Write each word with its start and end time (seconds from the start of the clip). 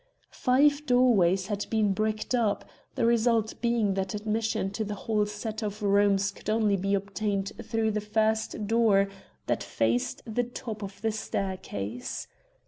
Five 0.33 0.87
doorways 0.87 1.45
had 1.45 1.67
been 1.69 1.93
bricked 1.93 2.33
up, 2.33 2.65
the 2.95 3.05
result 3.05 3.53
being 3.61 3.93
that 3.93 4.15
admission 4.15 4.71
to 4.71 4.83
the 4.83 4.95
whole 4.95 5.27
set 5.27 5.61
of 5.61 5.83
rooms 5.83 6.31
could 6.31 6.49
only 6.49 6.75
be 6.75 6.95
obtained 6.95 7.51
through 7.61 7.91
the 7.91 8.01
first 8.01 8.65
door 8.65 9.09
that 9.45 9.61
faced 9.61 10.23
the 10.25 10.43
top 10.43 10.81
of 10.81 10.99
the 11.03 11.11
staircase. 11.11 12.25